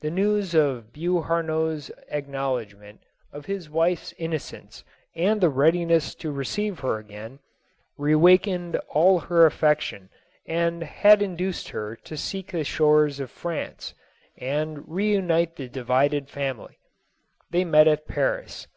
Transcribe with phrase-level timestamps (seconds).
[0.00, 3.02] The news of Beauharnois' acknowledgment
[3.34, 4.82] of his wife's innocence
[5.14, 7.38] and his readiness to receive her again,
[7.98, 10.08] reawakened all her affection
[10.46, 13.92] and had induced her to seek the shores of France,
[14.38, 16.78] and reunite the divided family.
[17.50, 18.68] They met at Paris.